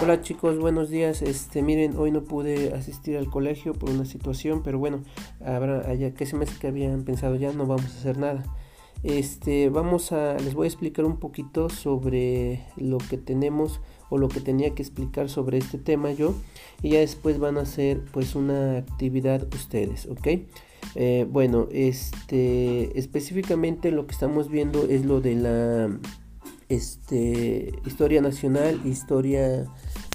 Hola 0.00 0.22
chicos, 0.22 0.60
buenos 0.60 0.90
días. 0.90 1.22
Este, 1.22 1.60
miren, 1.60 1.96
hoy 1.96 2.12
no 2.12 2.22
pude 2.22 2.72
asistir 2.72 3.16
al 3.16 3.28
colegio 3.28 3.72
por 3.72 3.90
una 3.90 4.04
situación, 4.04 4.62
pero 4.62 4.78
bueno, 4.78 5.02
habrá 5.44 5.80
allá 5.90 6.14
que 6.14 6.24
se 6.24 6.36
me 6.36 6.46
que 6.46 6.68
habían 6.68 7.02
pensado 7.02 7.34
ya 7.34 7.52
no 7.52 7.66
vamos 7.66 7.86
a 7.86 7.98
hacer 7.98 8.16
nada. 8.16 8.44
Este, 9.02 9.68
vamos 9.70 10.12
a 10.12 10.34
les 10.34 10.54
voy 10.54 10.66
a 10.66 10.68
explicar 10.68 11.04
un 11.04 11.18
poquito 11.18 11.68
sobre 11.68 12.64
lo 12.76 12.98
que 12.98 13.18
tenemos 13.18 13.80
o 14.08 14.18
lo 14.18 14.28
que 14.28 14.40
tenía 14.40 14.72
que 14.72 14.82
explicar 14.82 15.28
sobre 15.28 15.58
este 15.58 15.78
tema 15.78 16.12
yo 16.12 16.32
y 16.80 16.90
ya 16.90 17.00
después 17.00 17.40
van 17.40 17.58
a 17.58 17.62
hacer 17.62 18.00
pues 18.12 18.36
una 18.36 18.78
actividad 18.78 19.52
ustedes, 19.52 20.06
¿ok? 20.06 20.28
Eh, 20.94 21.26
bueno, 21.28 21.66
este, 21.72 22.96
específicamente 22.96 23.90
lo 23.90 24.06
que 24.06 24.12
estamos 24.12 24.48
viendo 24.48 24.84
es 24.84 25.04
lo 25.04 25.20
de 25.20 25.34
la 25.34 25.98
este, 26.68 27.72
historia 27.86 28.20
nacional, 28.20 28.80
historia 28.84 29.66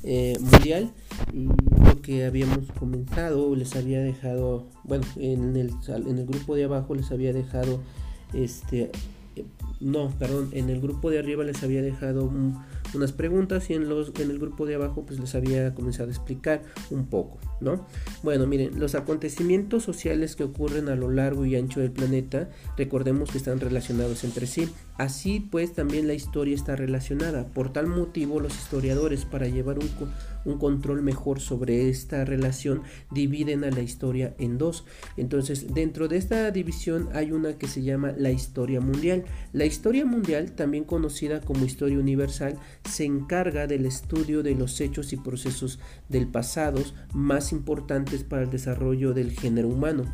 eh, 0.03 0.37
mundial 0.39 0.91
y 1.31 1.45
lo 1.45 2.01
que 2.01 2.25
habíamos 2.25 2.71
comenzado 2.77 3.55
les 3.55 3.75
había 3.75 4.01
dejado, 4.01 4.67
bueno, 4.83 5.05
en 5.15 5.55
el, 5.55 5.71
en 5.87 6.17
el 6.17 6.25
grupo 6.25 6.55
de 6.55 6.65
abajo 6.65 6.93
les 6.95 7.11
había 7.11 7.33
dejado, 7.33 7.81
este, 8.33 8.91
eh, 9.35 9.45
no, 9.79 10.09
perdón, 10.19 10.49
en 10.53 10.69
el 10.69 10.79
grupo 10.79 11.09
de 11.09 11.19
arriba 11.19 11.43
les 11.43 11.63
había 11.63 11.81
dejado 11.81 12.31
unas 12.93 13.11
preguntas 13.11 13.69
y 13.69 13.73
en, 13.73 13.89
los, 13.89 14.11
en 14.19 14.29
el 14.29 14.39
grupo 14.39 14.65
de 14.65 14.75
abajo 14.75 15.05
pues 15.05 15.19
les 15.19 15.33
había 15.35 15.73
comenzado 15.73 16.09
a 16.09 16.11
explicar 16.11 16.63
un 16.89 17.07
poco, 17.07 17.39
¿no? 17.59 17.85
Bueno, 18.21 18.45
miren, 18.45 18.79
los 18.79 18.95
acontecimientos 18.95 19.83
sociales 19.83 20.35
que 20.35 20.43
ocurren 20.43 20.89
a 20.89 20.95
lo 20.95 21.09
largo 21.09 21.45
y 21.45 21.55
ancho 21.55 21.79
del 21.79 21.91
planeta, 21.91 22.49
recordemos 22.77 23.31
que 23.31 23.37
están 23.37 23.59
relacionados 23.59 24.23
entre 24.23 24.45
sí. 24.45 24.69
Así 24.97 25.39
pues 25.39 25.73
también 25.73 26.07
la 26.07 26.13
historia 26.13 26.55
está 26.55 26.75
relacionada. 26.75 27.47
Por 27.47 27.73
tal 27.73 27.87
motivo 27.87 28.39
los 28.39 28.53
historiadores 28.53 29.25
para 29.25 29.47
llevar 29.47 29.79
un, 29.79 29.89
un 30.45 30.59
control 30.59 31.01
mejor 31.01 31.39
sobre 31.39 31.89
esta 31.89 32.25
relación 32.25 32.83
dividen 33.11 33.63
a 33.63 33.71
la 33.71 33.81
historia 33.81 34.35
en 34.37 34.57
dos. 34.57 34.85
Entonces 35.17 35.73
dentro 35.73 36.07
de 36.07 36.17
esta 36.17 36.51
división 36.51 37.09
hay 37.13 37.31
una 37.31 37.57
que 37.57 37.67
se 37.67 37.81
llama 37.81 38.13
la 38.17 38.31
historia 38.31 38.81
mundial. 38.81 39.25
La 39.51 39.65
historia 39.65 40.05
mundial, 40.05 40.51
también 40.51 40.83
conocida 40.83 41.41
como 41.41 41.65
historia 41.65 41.97
universal, 41.97 42.59
se 42.89 43.05
encarga 43.05 43.67
del 43.67 43.85
estudio 43.85 44.43
de 44.43 44.55
los 44.55 44.79
hechos 44.79 45.11
y 45.13 45.17
procesos 45.17 45.79
del 46.09 46.27
pasado 46.27 46.81
más 47.13 47.51
importantes 47.51 48.23
para 48.23 48.43
el 48.43 48.49
desarrollo 48.49 49.13
del 49.13 49.31
género 49.31 49.69
humano. 49.69 50.05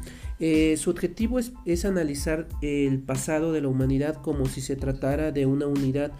Eh, 0.41 0.77
su 0.77 0.89
objetivo 0.89 1.37
es, 1.39 1.85
analizar 1.85 2.47
el 2.61 2.99
pasado 2.99 3.51
de 3.51 3.59
la 3.61 3.67
humanidad 3.67 4.21
como 4.21 4.45
si 4.45 4.61
se 4.61 4.68
tratara 4.75 5.31
de 5.31 5.45
una 5.45 5.67
unidad, 5.67 6.11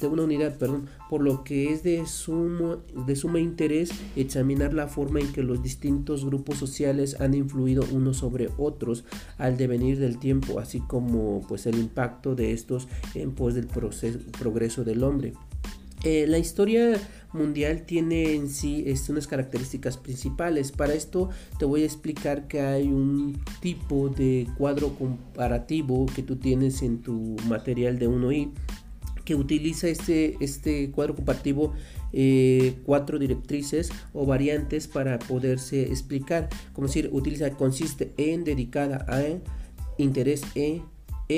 de 0.00 0.06
una 0.06 0.22
unidad, 0.22 0.56
perdón, 0.58 0.86
por 1.08 1.22
lo 1.22 1.44
que 1.44 1.72
es 1.72 1.82
de 1.82 2.06
sumo, 2.06 2.78
de 3.06 3.16
suma 3.16 3.40
interés 3.40 3.90
examinar 4.16 4.72
la 4.72 4.88
forma 4.88 5.20
en 5.20 5.32
que 5.32 5.42
los 5.42 5.62
distintos 5.62 6.24
grupos 6.24 6.58
sociales 6.58 7.20
han 7.20 7.34
influido 7.34 7.84
unos 7.92 8.18
sobre 8.18 8.50
otros 8.58 9.04
al 9.38 9.56
devenir 9.56 9.98
del 9.98 10.18
tiempo, 10.18 10.58
así 10.58 10.80
como 10.80 11.42
pues 11.48 11.66
el 11.66 11.78
impacto 11.78 12.34
de 12.34 12.52
estos 12.52 12.88
en 13.14 13.32
pos 13.32 13.54
del 13.54 13.66
proceso, 13.66 14.18
progreso 14.38 14.84
del 14.84 15.02
hombre. 15.04 15.34
Eh, 16.04 16.26
la 16.26 16.38
historia 16.38 17.00
mundial 17.32 17.82
tiene 17.86 18.34
en 18.34 18.48
sí 18.48 18.84
este, 18.86 19.12
unas 19.12 19.26
características 19.26 19.96
principales. 19.96 20.72
Para 20.72 20.94
esto 20.94 21.30
te 21.58 21.64
voy 21.64 21.82
a 21.82 21.86
explicar 21.86 22.48
que 22.48 22.60
hay 22.60 22.88
un 22.88 23.40
tipo 23.60 24.08
de 24.08 24.48
cuadro 24.58 24.94
comparativo 24.94 26.06
que 26.06 26.22
tú 26.22 26.36
tienes 26.36 26.82
en 26.82 27.02
tu 27.02 27.36
material 27.48 27.98
de 27.98 28.08
1i 28.08 28.50
que 29.24 29.36
utiliza 29.36 29.88
este, 29.88 30.36
este 30.40 30.90
cuadro 30.90 31.14
comparativo 31.14 31.74
eh, 32.12 32.74
cuatro 32.84 33.18
directrices 33.18 33.90
o 34.12 34.26
variantes 34.26 34.88
para 34.88 35.18
poderse 35.18 35.82
explicar. 35.82 36.48
Como 36.72 36.88
decir, 36.88 37.08
utiliza, 37.12 37.50
consiste 37.50 38.12
en 38.16 38.44
dedicada 38.44 39.06
a 39.08 39.22
interés 39.96 40.42
en 40.54 40.82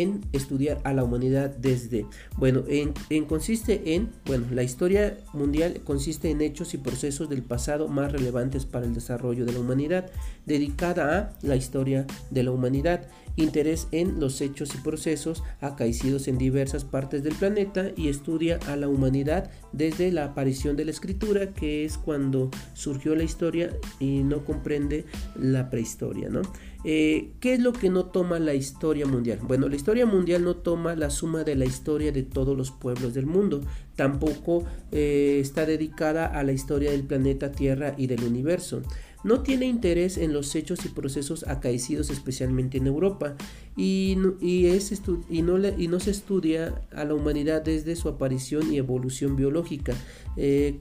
en 0.03 0.21
estudiar 0.33 0.81
a 0.85 0.93
la 0.93 1.05
humanidad 1.05 1.51
desde, 1.51 2.07
bueno, 2.37 2.65
en, 2.69 2.95
consiste 3.25 3.95
en, 3.95 4.11
bueno, 4.27 4.47
la 4.51 4.63
historia 4.63 5.19
mundial 5.33 5.81
consiste 5.85 6.31
en 6.31 6.41
hechos 6.41 6.75
y 6.75 6.79
procesos 6.79 7.29
del 7.29 7.43
pasado 7.43 7.89
más 7.89 8.13
relevantes 8.13 8.67
para 8.67 8.87
el 8.87 8.95
desarrollo 8.95 9.45
de 9.45 9.53
la 9.53 9.61
humanidad, 9.61 10.11
dedicada 10.47 11.19
a 11.19 11.47
la 11.47 11.57
historia 11.57 12.07
de 12.31 12.43
la 12.43 12.51
humanidad, 12.51 13.09
interés 13.37 13.89
en 13.91 14.21
los 14.21 14.41
hechos 14.41 14.75
y 14.75 14.79
procesos 14.79 15.43
acaecidos 15.61 16.29
en 16.29 16.39
diversas 16.39 16.85
partes 16.85 17.23
del 17.25 17.35
planeta 17.35 17.91
y 17.97 18.09
estudia 18.09 18.59
a 18.69 18.77
la 18.77 18.89
humanidad 18.89 19.51
desde 19.73 20.13
la 20.13 20.25
aparición 20.25 20.77
de 20.77 20.85
la 20.85 20.93
escritura, 20.93 21.53
que 21.53 21.85
es 21.85 21.99
cuando 21.99 22.51
surgió 22.75 23.15
la 23.17 23.25
historia 23.25 23.77
y 23.99 24.23
no 24.23 24.45
comprende 24.45 25.05
la 25.37 25.71
prehistoria, 25.71 26.29
¿no? 26.29 26.43
Eh, 26.85 27.33
¿Qué 27.41 27.55
es 27.55 27.61
lo 27.61 27.73
que 27.73 27.89
no 27.89 28.05
toma 28.07 28.39
la 28.39 28.53
historia 28.53 29.07
mundial? 29.07 29.39
Bueno, 29.43 29.69
la 29.69 29.77
historia 29.77 30.05
mundial 30.05 30.45
no 30.45 30.57
toma 30.57 30.95
la 30.95 31.09
suma 31.09 31.43
de 31.43 31.55
la 31.55 31.65
historia 31.65 32.13
de 32.13 32.23
todos 32.23 32.57
los 32.57 32.71
pueblos 32.71 33.15
del 33.15 33.25
mundo. 33.25 33.63
Tampoco 33.97 34.65
eh, 34.93 35.39
está 35.41 35.67
dedicada 35.67 36.27
a 36.27 36.43
la 36.43 36.53
historia 36.53 36.91
del 36.91 37.05
planeta 37.05 37.53
Tierra 37.53 37.95
y 37.97 38.07
del 38.07 38.25
universo 38.25 38.83
no 39.25 39.41
tiene 39.41 39.67
interés 39.67 40.19
en 40.19 40.33
los 40.33 40.55
hechos 40.55 40.85
y 40.85 40.89
procesos 40.89 41.45
acaecidos 41.49 42.11
especialmente 42.11 42.77
en 42.77 42.87
Europa 42.87 43.35
y, 43.75 44.17
no, 44.19 44.35
y 44.41 45.89
no 45.89 46.01
se 46.01 46.11
estudia 46.11 46.83
a 46.95 47.05
la 47.05 47.15
humanidad 47.15 47.63
desde 47.63 47.97
su 47.97 48.09
aparición 48.09 48.73
y 48.73 48.77
evolución 48.77 49.35
biológica 49.35 49.95
eh, 50.37 50.79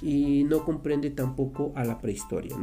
y 0.00 0.44
no 0.44 0.64
comprende 0.64 1.10
tampoco 1.10 1.72
a 1.74 1.84
la 1.84 2.00
prehistoria. 2.00 2.56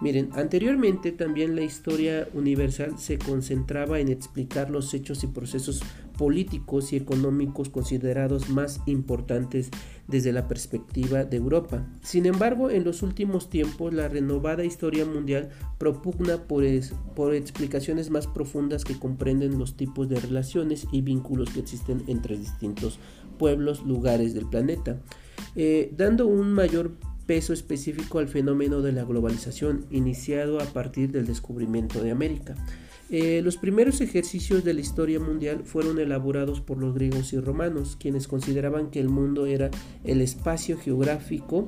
Miren, 0.00 0.30
anteriormente 0.32 1.10
también 1.10 1.56
la 1.56 1.62
historia 1.62 2.28
universal 2.32 2.96
se 2.98 3.18
concentraba 3.18 3.98
en 3.98 4.08
explicar 4.08 4.70
los 4.70 4.94
hechos 4.94 5.24
y 5.24 5.26
procesos 5.26 5.82
políticos 6.20 6.92
y 6.92 6.96
económicos 6.96 7.70
considerados 7.70 8.50
más 8.50 8.82
importantes 8.84 9.70
desde 10.06 10.34
la 10.34 10.48
perspectiva 10.48 11.24
de 11.24 11.38
Europa. 11.38 11.86
Sin 12.02 12.26
embargo, 12.26 12.68
en 12.68 12.84
los 12.84 13.02
últimos 13.02 13.48
tiempos 13.48 13.94
la 13.94 14.06
renovada 14.06 14.62
historia 14.62 15.06
mundial 15.06 15.48
propugna 15.78 16.36
por, 16.36 16.62
por 17.16 17.34
explicaciones 17.34 18.10
más 18.10 18.26
profundas 18.26 18.84
que 18.84 18.98
comprenden 18.98 19.58
los 19.58 19.78
tipos 19.78 20.10
de 20.10 20.20
relaciones 20.20 20.86
y 20.92 21.00
vínculos 21.00 21.48
que 21.48 21.60
existen 21.60 22.02
entre 22.06 22.36
distintos 22.36 22.98
pueblos, 23.38 23.86
lugares 23.86 24.34
del 24.34 24.44
planeta, 24.44 25.00
eh, 25.56 25.90
dando 25.96 26.26
un 26.26 26.52
mayor 26.52 26.98
peso 27.24 27.54
específico 27.54 28.18
al 28.18 28.28
fenómeno 28.28 28.82
de 28.82 28.92
la 28.92 29.04
globalización 29.04 29.86
iniciado 29.90 30.60
a 30.60 30.66
partir 30.66 31.12
del 31.12 31.24
descubrimiento 31.24 32.02
de 32.02 32.10
América. 32.10 32.56
Eh, 33.12 33.40
los 33.42 33.56
primeros 33.56 34.00
ejercicios 34.00 34.62
de 34.62 34.72
la 34.72 34.80
historia 34.80 35.18
mundial 35.18 35.64
fueron 35.64 35.98
elaborados 35.98 36.60
por 36.60 36.78
los 36.78 36.94
griegos 36.94 37.32
y 37.32 37.40
romanos, 37.40 37.96
quienes 37.98 38.28
consideraban 38.28 38.90
que 38.90 39.00
el 39.00 39.08
mundo 39.08 39.46
era 39.46 39.70
el 40.04 40.20
espacio 40.20 40.78
geográfico 40.78 41.66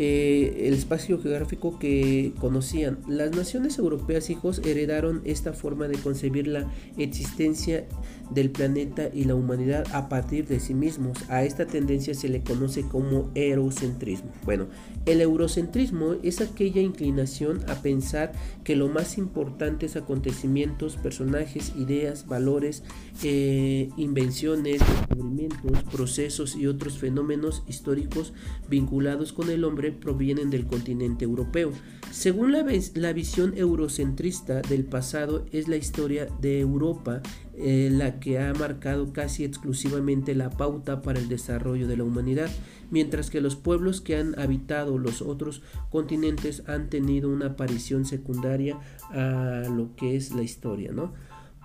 eh, 0.00 0.68
el 0.68 0.74
espacio 0.74 1.20
geográfico 1.20 1.76
que 1.80 2.32
conocían. 2.38 2.98
Las 3.08 3.32
naciones 3.32 3.78
europeas, 3.78 4.30
hijos, 4.30 4.60
heredaron 4.64 5.22
esta 5.24 5.52
forma 5.52 5.88
de 5.88 5.98
concebir 5.98 6.46
la 6.46 6.70
existencia 6.96 7.84
del 8.30 8.50
planeta 8.50 9.10
y 9.12 9.24
la 9.24 9.34
humanidad 9.34 9.86
a 9.92 10.08
partir 10.08 10.46
de 10.46 10.60
sí 10.60 10.72
mismos. 10.72 11.18
A 11.28 11.42
esta 11.42 11.66
tendencia 11.66 12.14
se 12.14 12.28
le 12.28 12.42
conoce 12.42 12.82
como 12.82 13.32
eurocentrismo. 13.34 14.30
Bueno, 14.44 14.68
el 15.04 15.20
eurocentrismo 15.20 16.14
es 16.22 16.40
aquella 16.40 16.80
inclinación 16.80 17.68
a 17.68 17.82
pensar 17.82 18.30
que 18.62 18.76
lo 18.76 18.88
más 18.88 19.18
importante 19.18 19.86
es 19.86 19.96
acontecimientos, 19.96 20.96
personajes, 20.96 21.72
ideas, 21.76 22.28
valores, 22.28 22.84
eh, 23.24 23.88
invenciones, 23.96 24.78
descubrimientos, 24.78 25.82
procesos 25.90 26.54
y 26.54 26.68
otros 26.68 26.98
fenómenos 26.98 27.64
históricos 27.66 28.32
vinculados 28.68 29.32
con 29.32 29.50
el 29.50 29.64
hombre 29.64 29.87
provienen 29.92 30.50
del 30.50 30.66
continente 30.66 31.24
europeo. 31.24 31.72
Según 32.10 32.52
la, 32.52 33.12
visión 33.12 33.52
eurocentrista 33.56 34.62
del 34.62 34.84
pasado 34.84 35.44
es 35.52 35.68
la 35.68 35.76
historia 35.76 36.26
de 36.40 36.60
Europa 36.60 37.20
eh, 37.56 37.90
la 37.92 38.18
que 38.18 38.38
ha 38.38 38.54
marcado 38.54 39.12
casi 39.12 39.44
exclusivamente 39.44 40.34
la 40.34 40.50
pauta 40.50 41.02
para 41.02 41.18
el 41.18 41.28
desarrollo 41.28 41.86
de 41.86 41.96
la 41.96 42.04
humanidad, 42.04 42.50
mientras 42.90 43.30
que 43.30 43.40
los 43.40 43.56
pueblos 43.56 44.00
que 44.00 44.16
han 44.16 44.38
habitado 44.38 44.96
los 44.96 45.20
otros 45.20 45.62
continentes 45.90 46.62
han 46.66 46.88
tenido 46.88 47.28
una 47.28 47.46
aparición 47.46 48.04
secundaria 48.04 48.78
a 49.10 49.64
lo 49.68 49.94
que 49.96 50.16
es 50.16 50.34
la 50.34 50.42
historia, 50.42 50.92
¿no? 50.92 51.12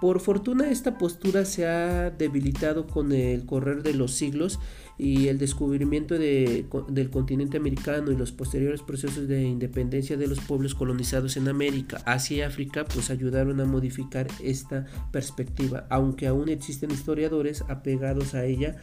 Por 0.04 0.20
fortuna 0.20 0.70
esta 0.70 0.98
postura 0.98 1.46
se 1.46 1.66
ha 1.66 2.10
debilitado 2.10 2.88
con 2.88 3.14
el 3.14 3.46
correr 3.46 3.84
de 3.84 3.94
los 3.94 4.12
siglos 4.12 4.60
y 4.98 5.30
el 5.30 5.38
descubrimiento 5.38 6.16
del 6.16 7.10
continente 7.10 7.56
americano 7.56 8.12
y 8.12 8.18
los 8.18 8.34
posteriores 8.34 8.82
procesos 8.82 9.30
de 9.30 9.44
independencia 9.44 10.18
de 10.18 10.28
los 10.28 10.42
pueblos 10.42 10.76
colonizados 10.76 11.38
en 11.38 11.48
América, 11.48 12.02
Asia 12.06 12.36
y 12.36 12.42
África, 12.42 12.84
pues 12.84 13.12
ayudaron 13.12 13.62
a 13.62 13.66
modificar 13.66 14.28
esta 14.44 14.88
perspectiva, 15.14 15.88
aunque 15.90 16.28
aún 16.28 16.50
existen 16.50 16.92
historiadores 16.92 17.64
apegados 17.70 18.34
a 18.34 18.44
ella 18.44 18.76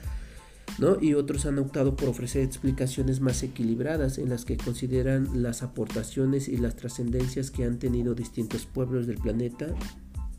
¿no? 0.78 0.96
Y 1.02 1.12
otros 1.12 1.44
han 1.44 1.58
optado 1.58 1.96
por 1.96 2.08
ofrecer 2.08 2.44
explicaciones 2.44 3.20
más 3.20 3.42
equilibradas 3.42 4.16
en 4.16 4.30
las 4.30 4.46
que 4.46 4.56
consideran 4.56 5.42
las 5.42 5.62
aportaciones 5.62 6.48
y 6.48 6.56
las 6.56 6.76
trascendencias 6.76 7.50
que 7.50 7.64
han 7.64 7.78
tenido 7.78 8.14
distintos 8.14 8.64
pueblos 8.64 9.06
del 9.06 9.18
planeta 9.18 9.66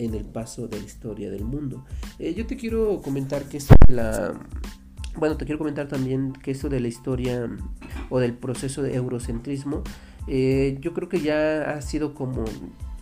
en 0.06 0.16
el 0.16 0.26
paso 0.26 0.68
de 0.68 0.80
la 0.80 0.86
historia 0.86 1.30
del 1.30 1.46
mundo. 1.46 1.86
Eh, 2.20 2.34
yo 2.34 2.46
te 2.46 2.58
quiero 2.58 3.02
comentar 3.02 3.44
que 3.44 3.58
esto 3.58 3.76
de 3.88 3.96
la... 3.96 4.34
Bueno, 5.18 5.36
te 5.38 5.46
quiero 5.46 5.58
comentar 5.58 5.88
también 5.88 6.34
que 6.34 6.52
esto 6.52 6.70
de 6.70 6.80
la 6.80 6.88
historia 6.88 7.50
o 8.10 8.20
del 8.20 8.34
proceso 8.34 8.82
de 8.82 8.96
eurocentrismo, 8.96 9.84
eh, 10.28 10.78
yo 10.80 10.94
creo 10.94 11.10
que 11.10 11.20
ya 11.20 11.72
ha 11.72 11.82
sido 11.82 12.14
como 12.14 12.46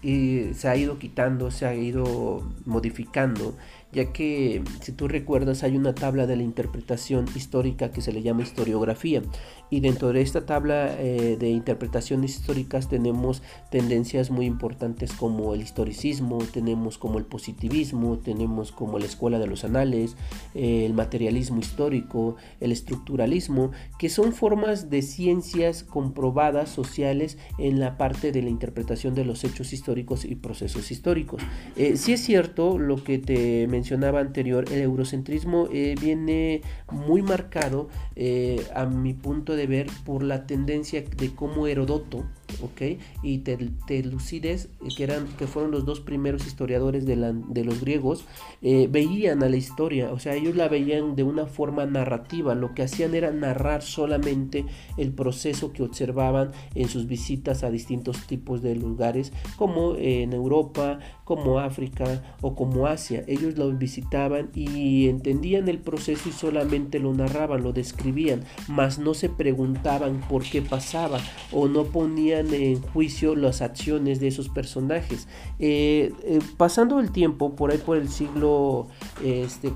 y 0.02 0.54
se 0.54 0.70
ha 0.70 0.76
ido 0.78 0.98
quitando, 0.98 1.52
se 1.52 1.66
ha 1.66 1.76
ido 1.76 2.42
modificando 2.66 3.56
ya 3.92 4.12
que 4.12 4.62
si 4.82 4.92
tú 4.92 5.08
recuerdas 5.08 5.64
hay 5.64 5.76
una 5.76 5.96
tabla 5.96 6.28
de 6.28 6.36
la 6.36 6.44
interpretación 6.44 7.26
histórica 7.36 7.92
que 7.92 8.02
se 8.02 8.12
le 8.12 8.22
llama 8.22 8.44
historiografía 8.44 9.22
y 9.70 9.80
dentro 9.80 10.14
de 10.14 10.22
esta 10.22 10.46
tabla 10.46 10.96
eh, 11.00 11.38
de 11.40 11.50
interpretaciones 11.50 12.36
históricas 12.36 12.90
tenemos 12.90 13.42
tendencias 13.72 14.30
muy 14.32 14.46
importantes 14.46 15.14
como 15.14 15.54
el 15.54 15.62
historicismo, 15.62 16.40
tenemos 16.54 16.98
como 16.98 17.18
el 17.18 17.26
positivismo, 17.26 18.18
tenemos 18.18 18.72
como 18.72 19.00
la 19.00 19.06
escuela 19.06 19.40
de 19.40 19.48
los 19.48 19.64
anales, 19.64 20.16
eh, 20.54 20.86
el 20.86 20.94
materialismo 20.94 21.60
histórico, 21.60 22.36
el 22.60 22.72
estructuralismo, 22.72 23.72
que 23.98 24.10
son 24.10 24.34
formas 24.34 24.90
de 24.90 25.02
ciencias 25.02 25.84
comprobadas 25.84 26.70
sociales 26.70 27.38
en 27.58 27.80
la 27.80 27.98
parte 27.98 28.32
de 28.32 28.42
la 28.42 28.50
interpretación 28.50 29.16
de 29.16 29.26
los 29.26 29.44
hechos 29.44 29.74
históricos 29.74 30.26
y 30.26 30.36
procesos 30.36 30.92
históricos. 30.92 31.42
Eh, 31.76 31.98
si 31.98 32.14
es 32.14 32.22
cierto 32.22 32.78
lo 32.78 33.04
que 33.04 33.20
te 33.20 33.68
mencionaba 33.80 34.20
anterior, 34.20 34.66
el 34.72 34.82
eurocentrismo 34.82 35.70
eh, 35.72 35.96
viene 36.02 36.62
muy 36.92 37.22
marcado 37.22 37.88
eh, 38.18 38.68
a 38.76 38.86
mi 38.86 39.14
punto 39.14 39.56
de 39.56 39.68
ver 39.68 39.88
por 40.06 40.22
la 40.22 40.46
tendencia 40.46 41.02
de 41.02 41.34
cómo 41.34 41.66
Herodoto 41.66 42.26
¿ok? 42.62 43.00
Y 43.24 43.40
Telucides, 43.40 44.70
que, 44.96 45.04
eran, 45.04 45.28
que 45.38 45.48
fueron 45.48 45.72
los 45.72 45.86
dos 45.86 46.00
primeros 46.00 46.46
historiadores 46.46 47.06
de, 47.06 47.16
de 47.16 47.64
los 47.64 47.82
griegos, 47.82 48.26
eh, 48.62 48.88
veían 48.90 49.44
a 49.44 49.50
la 49.50 49.58
historia, 49.58 50.12
o 50.12 50.20
sea, 50.20 50.36
ellos 50.36 50.56
la 50.56 50.68
veían 50.68 51.16
de 51.16 51.24
una 51.24 51.46
forma 51.46 51.86
narrativa, 51.86 52.56
lo 52.56 52.74
que 52.74 52.84
hacían 52.84 53.16
era 53.16 53.32
narrar 53.32 53.82
solamente 53.82 54.66
el 54.98 55.12
proceso 55.12 55.72
que 55.74 55.84
observaban 55.84 56.52
en 56.76 56.88
sus 56.90 57.08
visitas 57.08 57.64
a 57.64 57.72
distintos 57.72 58.28
tipos 58.28 58.62
de 58.62 58.76
lugares, 58.76 59.32
como 59.58 59.96
en 59.96 60.34
Europa, 60.34 61.00
como 61.24 61.60
África 61.60 62.24
o 62.42 62.56
como 62.56 62.88
Asia. 62.88 63.24
Ellos 63.28 63.58
lo 63.58 63.72
visitaban 63.72 64.50
y 64.56 65.08
entendían 65.10 65.68
el 65.70 65.78
proceso 65.78 66.30
y 66.30 66.32
solamente 66.32 67.00
lo 67.00 67.14
narraban, 67.14 67.64
lo 67.64 67.72
describían, 67.72 68.44
mas 68.68 68.98
no 68.98 69.14
se 69.14 69.30
preguntaban 69.30 70.22
por 70.28 70.44
qué 70.44 70.62
pasaba 70.62 71.20
o 71.52 71.68
no 71.68 71.86
ponían 71.86 72.39
en 72.48 72.82
juicio 72.82 73.36
las 73.36 73.62
acciones 73.62 74.20
de 74.20 74.28
esos 74.28 74.50
personajes. 74.50 75.28
Eh, 75.60 76.14
eh, 76.24 76.40
pasando 76.58 77.00
el 77.00 77.12
tiempo, 77.12 77.56
por 77.56 77.72
ahí 77.72 77.78
por 77.78 77.98
el 77.98 78.10
siglo, 78.10 78.88
este, 79.24 79.74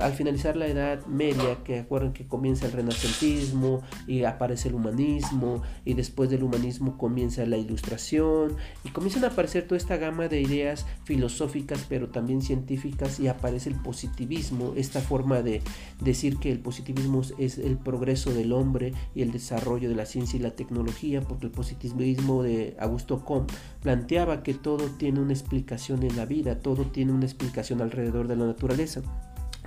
al 0.00 0.12
finalizar 0.12 0.56
la 0.56 0.66
Edad 0.66 1.06
Media, 1.06 1.58
que 1.64 1.80
acuerdan 1.80 2.12
que 2.12 2.26
comienza 2.26 2.66
el 2.66 2.72
renacentismo 2.72 3.82
y 4.06 4.24
aparece 4.24 4.68
el 4.68 4.74
humanismo 4.74 5.62
y 5.84 5.94
después 5.94 6.30
del 6.30 6.42
humanismo 6.42 6.96
comienza 6.96 7.44
la 7.46 7.56
ilustración 7.56 8.56
y 8.84 8.90
comienzan 8.90 9.24
a 9.24 9.28
aparecer 9.28 9.64
toda 9.64 9.76
esta 9.76 9.96
gama 9.96 10.28
de 10.28 10.40
ideas 10.40 10.86
filosóficas 11.04 11.86
pero 11.88 12.08
también 12.08 12.42
científicas 12.42 13.20
y 13.20 13.28
aparece 13.28 13.70
el 13.70 13.76
positivismo, 13.76 14.72
esta 14.76 15.00
forma 15.00 15.42
de 15.42 15.62
decir 16.00 16.38
que 16.38 16.50
el 16.50 16.58
positivismo 16.58 17.22
es 17.38 17.58
el 17.58 17.76
progreso 17.78 18.32
del 18.32 18.52
hombre 18.52 18.92
y 19.14 19.22
el 19.22 19.32
desarrollo 19.32 19.88
de 19.88 19.94
la 19.94 20.06
ciencia 20.06 20.38
y 20.38 20.42
la 20.42 20.52
tecnología, 20.52 21.20
porque 21.20 21.46
el 21.46 21.52
positivismo 21.52 21.97
de 21.98 22.76
Augusto 22.78 23.24
Comte 23.24 23.52
planteaba 23.82 24.42
que 24.42 24.54
todo 24.54 24.86
tiene 24.98 25.20
una 25.20 25.32
explicación 25.32 26.02
en 26.02 26.16
la 26.16 26.24
vida, 26.24 26.60
todo 26.60 26.84
tiene 26.84 27.12
una 27.12 27.24
explicación 27.24 27.80
alrededor 27.80 28.28
de 28.28 28.36
la 28.36 28.46
naturaleza. 28.46 29.02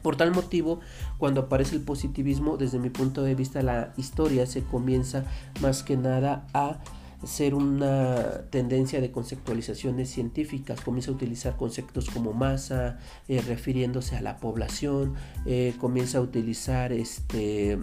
Por 0.01 0.15
tal 0.15 0.31
motivo, 0.31 0.79
cuando 1.17 1.41
aparece 1.41 1.75
el 1.75 1.81
positivismo, 1.83 2.57
desde 2.57 2.79
mi 2.79 2.89
punto 2.89 3.21
de 3.21 3.35
vista, 3.35 3.61
la 3.61 3.93
historia 3.97 4.45
se 4.47 4.63
comienza 4.63 5.25
más 5.61 5.83
que 5.83 5.95
nada 5.95 6.47
a 6.53 6.79
ser 7.23 7.53
una 7.53 8.45
tendencia 8.49 8.99
de 8.99 9.11
conceptualizaciones 9.11 10.09
científicas, 10.09 10.81
comienza 10.81 11.11
a 11.11 11.13
utilizar 11.13 11.55
conceptos 11.55 12.09
como 12.09 12.33
masa, 12.33 12.97
eh, 13.27 13.41
refiriéndose 13.41 14.15
a 14.15 14.21
la 14.21 14.37
población, 14.37 15.13
eh, 15.45 15.75
comienza 15.79 16.17
a 16.17 16.21
utilizar 16.21 16.91
este 16.91 17.77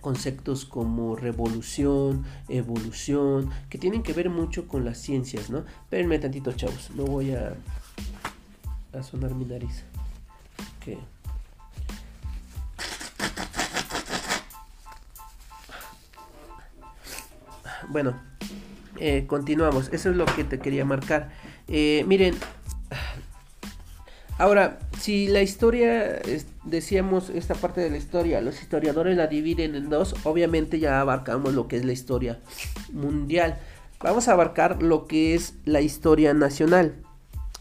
conceptos 0.00 0.64
como 0.64 1.16
revolución, 1.16 2.24
evolución, 2.48 3.50
que 3.68 3.78
tienen 3.78 4.02
que 4.02 4.12
ver 4.12 4.30
mucho 4.30 4.68
con 4.68 4.84
las 4.84 4.98
ciencias, 4.98 5.50
¿no? 5.50 5.58
Espérenme 5.58 6.18
tantito, 6.18 6.52
chavos, 6.52 6.90
no 6.94 7.04
voy 7.04 7.32
a, 7.32 7.54
a 8.92 9.02
sonar 9.02 9.34
mi 9.34 9.44
nariz. 9.44 9.84
Bueno, 17.88 18.14
eh, 18.98 19.24
continuamos. 19.26 19.88
Eso 19.92 20.10
es 20.10 20.16
lo 20.16 20.26
que 20.26 20.44
te 20.44 20.58
quería 20.58 20.84
marcar. 20.84 21.30
Eh, 21.68 22.04
miren, 22.06 22.34
ahora, 24.38 24.78
si 25.00 25.28
la 25.28 25.42
historia, 25.42 26.20
decíamos 26.64 27.30
esta 27.30 27.54
parte 27.54 27.80
de 27.80 27.90
la 27.90 27.96
historia, 27.96 28.40
los 28.40 28.60
historiadores 28.60 29.16
la 29.16 29.26
dividen 29.26 29.74
en 29.74 29.88
dos, 29.88 30.14
obviamente 30.24 30.78
ya 30.78 31.00
abarcamos 31.00 31.54
lo 31.54 31.68
que 31.68 31.76
es 31.76 31.84
la 31.84 31.92
historia 31.92 32.40
mundial. 32.92 33.58
Vamos 34.02 34.28
a 34.28 34.32
abarcar 34.32 34.82
lo 34.82 35.06
que 35.06 35.34
es 35.34 35.54
la 35.64 35.80
historia 35.80 36.34
nacional. 36.34 36.96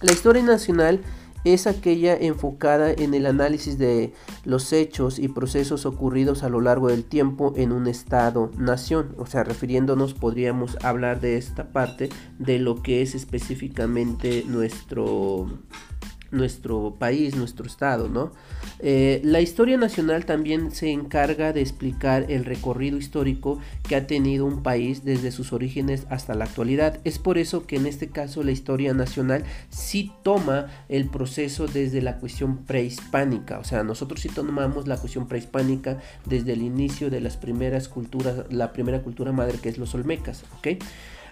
La 0.01 0.11
historia 0.11 0.43
nacional 0.43 1.01
es 1.45 1.67
aquella 1.67 2.15
enfocada 2.15 2.91
en 2.91 3.13
el 3.13 3.27
análisis 3.27 3.77
de 3.77 4.13
los 4.43 4.73
hechos 4.73 5.19
y 5.19 5.27
procesos 5.27 5.85
ocurridos 5.85 6.43
a 6.43 6.49
lo 6.49 6.59
largo 6.59 6.87
del 6.87 7.05
tiempo 7.05 7.53
en 7.55 7.71
un 7.71 7.87
estado-nación. 7.87 9.15
O 9.17 9.27
sea, 9.27 9.43
refiriéndonos 9.43 10.15
podríamos 10.15 10.77
hablar 10.83 11.21
de 11.21 11.37
esta 11.37 11.71
parte 11.71 12.09
de 12.39 12.59
lo 12.59 12.81
que 12.81 13.03
es 13.03 13.13
específicamente 13.13 14.43
nuestro 14.47 15.47
nuestro 16.35 16.95
país, 16.99 17.35
nuestro 17.35 17.65
estado, 17.65 18.09
¿no? 18.09 18.31
Eh, 18.79 19.21
la 19.23 19.41
historia 19.41 19.77
nacional 19.77 20.25
también 20.25 20.71
se 20.71 20.91
encarga 20.91 21.53
de 21.53 21.61
explicar 21.61 22.25
el 22.29 22.45
recorrido 22.45 22.97
histórico 22.97 23.59
que 23.87 23.95
ha 23.95 24.07
tenido 24.07 24.45
un 24.45 24.63
país 24.63 25.03
desde 25.03 25.31
sus 25.31 25.53
orígenes 25.53 26.05
hasta 26.09 26.35
la 26.35 26.45
actualidad. 26.45 26.99
Es 27.03 27.19
por 27.19 27.37
eso 27.37 27.65
que 27.65 27.77
en 27.77 27.85
este 27.85 28.09
caso 28.09 28.43
la 28.43 28.51
historia 28.51 28.93
nacional 28.93 29.43
sí 29.69 30.11
toma 30.23 30.67
el 30.89 31.09
proceso 31.09 31.67
desde 31.67 32.01
la 32.01 32.17
cuestión 32.17 32.57
prehispánica, 32.65 33.59
o 33.59 33.63
sea, 33.63 33.83
nosotros 33.83 34.21
sí 34.21 34.29
tomamos 34.29 34.87
la 34.87 34.97
cuestión 34.97 35.27
prehispánica 35.27 35.99
desde 36.25 36.53
el 36.53 36.61
inicio 36.61 37.09
de 37.09 37.21
las 37.21 37.37
primeras 37.37 37.87
culturas, 37.87 38.45
la 38.49 38.73
primera 38.73 39.01
cultura 39.01 39.31
madre 39.31 39.57
que 39.59 39.69
es 39.69 39.77
los 39.77 39.95
olmecas, 39.95 40.43
¿ok? 40.57 40.67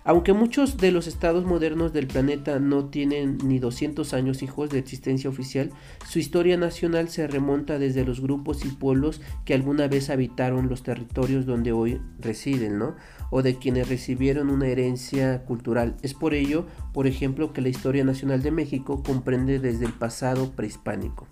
Aunque 0.06 0.34
muchos 0.34 0.78
de 0.78 0.92
los 0.92 1.08
estados 1.08 1.46
modernos 1.46 1.94
del 1.94 2.08
planeta 2.08 2.60
no 2.60 2.86
tienen 2.86 3.38
ni 3.44 3.60
200 3.60 4.14
años 4.14 4.44
hijos 4.44 4.70
de 4.70 4.80
existencia 4.80 5.30
oficial, 5.30 5.72
su 6.08 6.20
historia 6.20 6.58
nacional 6.58 7.08
se 7.08 7.26
remonta 7.28 7.80
desde 7.80 8.04
los 8.04 8.20
grupos 8.20 8.66
y 8.66 8.70
pueblos 8.70 9.22
que 9.46 9.54
alguna 9.54 9.88
vez 9.88 10.10
habitaron 10.10 10.68
los 10.68 10.84
territorios 10.84 11.46
donde 11.46 11.72
hoy 11.72 12.02
residen, 12.20 12.78
¿no? 12.78 12.96
O 13.30 13.42
de 13.42 13.56
quienes 13.56 13.88
recibieron 13.88 14.50
una 14.50 14.68
herencia 14.68 15.46
cultural. 15.46 15.96
Es 16.02 16.14
por 16.14 16.34
ello, 16.34 16.68
por 16.94 17.08
ejemplo, 17.08 17.54
que 17.54 17.62
la 17.62 17.70
historia 17.70 18.04
nacional 18.04 18.42
de 18.42 18.52
México 18.52 19.02
comprende 19.04 19.60
desde 19.60 19.86
el 19.86 19.94
pasado 19.94 20.52
prehispánico. 20.52 21.28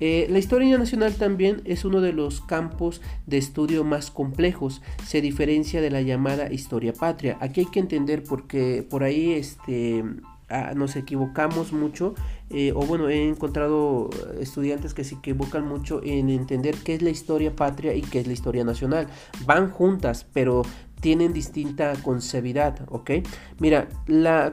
Eh, 0.00 0.26
la 0.28 0.38
historia 0.38 0.76
nacional 0.76 1.14
también 1.14 1.62
es 1.64 1.84
uno 1.84 2.00
de 2.00 2.12
los 2.12 2.40
campos 2.40 3.00
de 3.26 3.38
estudio 3.38 3.84
más 3.84 4.10
complejos, 4.10 4.82
se 5.06 5.20
diferencia 5.20 5.80
de 5.80 5.90
la 5.90 6.02
llamada 6.02 6.52
historia 6.52 6.92
patria. 6.92 7.38
Aquí 7.40 7.60
hay 7.60 7.66
que 7.66 7.80
entender 7.80 8.22
porque 8.24 8.86
por 8.88 9.04
ahí 9.04 9.32
este, 9.32 10.04
ah, 10.48 10.72
nos 10.74 10.96
equivocamos 10.96 11.72
mucho, 11.72 12.14
eh, 12.50 12.72
o 12.74 12.84
bueno, 12.84 13.08
he 13.08 13.28
encontrado 13.28 14.10
estudiantes 14.40 14.94
que 14.94 15.04
se 15.04 15.14
equivocan 15.14 15.66
mucho 15.66 16.00
en 16.02 16.28
entender 16.28 16.74
qué 16.84 16.94
es 16.94 17.02
la 17.02 17.10
historia 17.10 17.54
patria 17.54 17.94
y 17.94 18.02
qué 18.02 18.20
es 18.20 18.26
la 18.26 18.32
historia 18.32 18.64
nacional. 18.64 19.06
Van 19.46 19.70
juntas, 19.70 20.26
pero 20.32 20.62
tienen 21.04 21.34
distinta 21.34 21.92
concevidad, 22.02 22.80
¿ok? 22.88 23.10
Mira, 23.58 23.88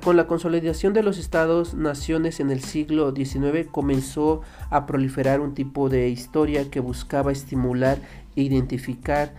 con 0.03 0.17
la 0.17 0.27
consolidación 0.27 0.91
de 0.91 1.01
los 1.01 1.17
estados-naciones 1.17 2.41
en 2.41 2.50
el 2.50 2.62
siglo 2.62 3.15
XIX 3.15 3.70
comenzó 3.72 4.41
a 4.70 4.86
proliferar 4.86 5.39
un 5.39 5.53
tipo 5.53 5.88
de 5.88 6.10
historia 6.10 6.70
que 6.70 6.81
buscaba 6.81 7.31
estimular 7.31 8.00
e 8.36 8.41
identificar 8.41 9.34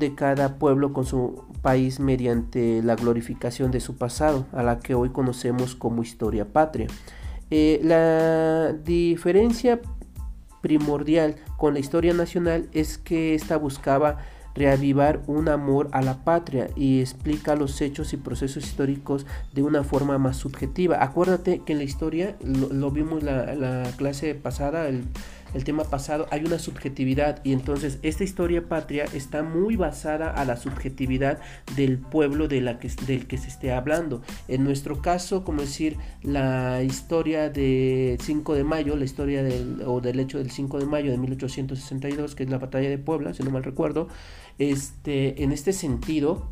de 0.00 0.14
cada 0.16 0.58
pueblo 0.58 0.92
con 0.92 1.06
su 1.06 1.44
país 1.62 2.00
mediante 2.00 2.82
la 2.82 2.96
glorificación 2.96 3.70
de 3.70 3.78
su 3.78 3.94
pasado, 3.94 4.44
a 4.52 4.64
la 4.64 4.80
que 4.80 4.96
hoy 4.96 5.10
conocemos 5.10 5.76
como 5.76 6.02
historia 6.02 6.44
patria. 6.52 6.88
Eh, 7.52 7.80
la 7.84 8.72
diferencia 8.72 9.80
primordial 10.60 11.36
con 11.56 11.74
la 11.74 11.78
historia 11.78 12.14
nacional 12.14 12.68
es 12.72 12.98
que 12.98 13.36
esta 13.36 13.56
buscaba 13.58 14.18
reavivar 14.54 15.22
un 15.26 15.48
amor 15.48 15.88
a 15.92 16.02
la 16.02 16.24
patria 16.24 16.68
y 16.76 17.00
explica 17.00 17.56
los 17.56 17.80
hechos 17.80 18.12
y 18.12 18.16
procesos 18.16 18.64
históricos 18.64 19.26
de 19.52 19.62
una 19.62 19.84
forma 19.84 20.18
más 20.18 20.36
subjetiva. 20.36 21.02
Acuérdate 21.02 21.60
que 21.64 21.72
en 21.72 21.78
la 21.78 21.84
historia, 21.84 22.36
lo, 22.42 22.90
vimos 22.90 23.22
la, 23.22 23.54
la 23.54 23.90
clase 23.96 24.34
pasada, 24.34 24.88
el 24.88 25.04
el 25.54 25.64
tema 25.64 25.84
pasado, 25.84 26.26
hay 26.30 26.44
una 26.44 26.58
subjetividad 26.58 27.40
y 27.44 27.52
entonces 27.52 27.98
esta 28.02 28.24
historia 28.24 28.68
patria 28.68 29.04
está 29.12 29.42
muy 29.42 29.76
basada 29.76 30.30
a 30.30 30.44
la 30.44 30.56
subjetividad 30.56 31.40
del 31.76 31.98
pueblo 31.98 32.48
de 32.48 32.60
la 32.60 32.78
que, 32.78 32.90
del 33.06 33.26
que 33.26 33.38
se 33.38 33.48
esté 33.48 33.72
hablando. 33.72 34.22
En 34.48 34.64
nuestro 34.64 35.02
caso, 35.02 35.44
como 35.44 35.60
decir, 35.60 35.96
la 36.22 36.82
historia 36.82 37.50
de 37.50 38.18
5 38.20 38.54
de 38.54 38.64
mayo, 38.64 38.96
la 38.96 39.04
historia 39.04 39.42
del, 39.42 39.82
o 39.86 40.00
del 40.00 40.20
hecho 40.20 40.38
del 40.38 40.50
5 40.50 40.78
de 40.78 40.86
mayo 40.86 41.10
de 41.10 41.18
1862, 41.18 42.34
que 42.34 42.44
es 42.44 42.50
la 42.50 42.58
batalla 42.58 42.88
de 42.88 42.98
Puebla, 42.98 43.34
si 43.34 43.42
no 43.42 43.50
mal 43.50 43.64
recuerdo, 43.64 44.08
este, 44.58 45.42
en 45.42 45.52
este 45.52 45.72
sentido, 45.72 46.50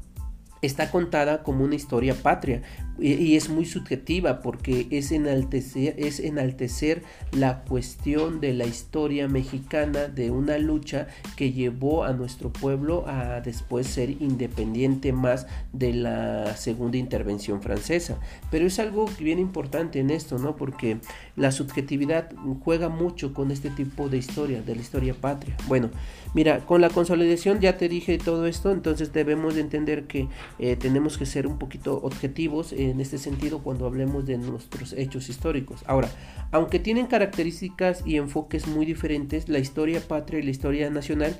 está 0.62 0.90
contada 0.90 1.42
como 1.42 1.64
una 1.64 1.74
historia 1.74 2.14
patria 2.14 2.62
y, 3.00 3.36
es 3.36 3.48
muy 3.48 3.64
subjetiva 3.64 4.40
porque 4.40 4.86
es 4.90 5.10
enaltecer, 5.12 5.94
es 5.98 6.20
enaltecer 6.20 7.02
la 7.32 7.62
cuestión 7.62 8.40
de 8.40 8.52
la 8.52 8.66
historia 8.66 9.26
mexicana 9.26 10.06
de 10.06 10.30
una 10.30 10.58
lucha 10.58 11.08
que 11.36 11.52
llevó 11.52 12.04
a 12.04 12.12
nuestro 12.12 12.52
pueblo 12.52 13.04
a 13.06 13.40
después 13.40 13.86
ser 13.86 14.10
independiente 14.10 15.12
más 15.12 15.46
de 15.72 15.94
la 15.94 16.56
segunda 16.56 16.98
intervención 16.98 17.62
francesa. 17.62 18.18
Pero 18.50 18.66
es 18.66 18.78
algo 18.78 19.06
bien 19.18 19.38
importante 19.38 20.00
en 20.00 20.10
esto, 20.10 20.38
¿no? 20.38 20.56
Porque 20.56 20.98
la 21.36 21.52
subjetividad 21.52 22.30
juega 22.64 22.88
mucho 22.88 23.32
con 23.32 23.50
este 23.50 23.70
tipo 23.70 24.08
de 24.08 24.18
historia, 24.18 24.62
de 24.62 24.74
la 24.74 24.80
historia 24.80 25.14
patria. 25.14 25.56
Bueno, 25.68 25.90
mira, 26.34 26.66
con 26.66 26.80
la 26.80 26.90
consolidación 26.90 27.60
ya 27.60 27.78
te 27.78 27.88
dije 27.88 28.18
todo 28.18 28.46
esto, 28.46 28.72
entonces 28.72 29.12
debemos 29.12 29.54
de 29.54 29.62
entender 29.62 30.04
que 30.04 30.28
eh, 30.58 30.76
tenemos 30.76 31.16
que 31.18 31.26
ser 31.26 31.46
un 31.46 31.58
poquito 31.58 32.00
objetivos 32.02 32.72
en 32.72 33.00
este 33.00 33.18
sentido 33.18 33.62
cuando 33.62 33.86
hablemos 33.86 34.26
de 34.26 34.38
nuestros 34.38 34.92
hechos 34.92 35.28
históricos. 35.28 35.82
Ahora, 35.86 36.10
aunque 36.50 36.78
tienen 36.78 37.06
características 37.06 38.02
y 38.06 38.16
enfoques 38.16 38.66
muy 38.66 38.86
diferentes, 38.86 39.48
la 39.48 39.58
historia 39.58 40.00
patria 40.06 40.40
y 40.40 40.42
la 40.42 40.50
historia 40.50 40.90
nacional 40.90 41.36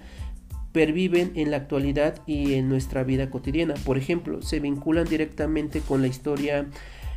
perviven 0.72 1.32
en 1.34 1.50
la 1.50 1.56
actualidad 1.56 2.22
y 2.26 2.54
en 2.54 2.68
nuestra 2.68 3.02
vida 3.02 3.30
cotidiana. 3.30 3.74
Por 3.84 3.98
ejemplo, 3.98 4.40
se 4.42 4.60
vinculan 4.60 5.06
directamente 5.06 5.80
con 5.80 6.00
la 6.00 6.08
historia 6.08 6.66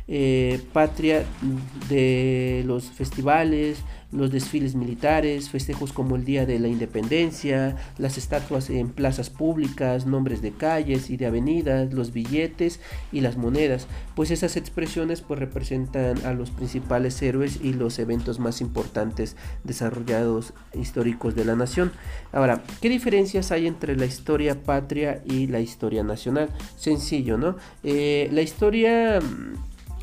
eh, 0.06 0.60
patria 0.72 1.24
de 1.88 2.62
los 2.66 2.90
festivales, 2.90 3.78
los 4.14 4.30
desfiles 4.30 4.74
militares, 4.74 5.50
festejos 5.50 5.92
como 5.92 6.14
el 6.14 6.24
Día 6.24 6.46
de 6.46 6.58
la 6.58 6.68
Independencia, 6.68 7.76
las 7.98 8.16
estatuas 8.16 8.70
en 8.70 8.90
plazas 8.90 9.28
públicas, 9.28 10.06
nombres 10.06 10.40
de 10.40 10.52
calles 10.52 11.10
y 11.10 11.16
de 11.16 11.26
avenidas, 11.26 11.92
los 11.92 12.12
billetes 12.12 12.80
y 13.12 13.22
las 13.22 13.36
monedas, 13.36 13.88
pues 14.14 14.30
esas 14.30 14.56
expresiones 14.56 15.20
pues 15.20 15.40
representan 15.40 16.24
a 16.24 16.32
los 16.32 16.50
principales 16.50 17.20
héroes 17.22 17.58
y 17.62 17.72
los 17.72 17.98
eventos 17.98 18.38
más 18.38 18.60
importantes 18.60 19.36
desarrollados 19.64 20.54
históricos 20.74 21.34
de 21.34 21.44
la 21.44 21.56
nación. 21.56 21.90
Ahora, 22.32 22.62
¿qué 22.80 22.88
diferencias 22.88 23.50
hay 23.50 23.66
entre 23.66 23.96
la 23.96 24.06
historia 24.06 24.62
patria 24.62 25.22
y 25.24 25.48
la 25.48 25.60
historia 25.60 26.04
nacional? 26.04 26.50
Sencillo, 26.76 27.36
¿no? 27.36 27.56
Eh, 27.82 28.28
la 28.32 28.42
historia 28.42 29.18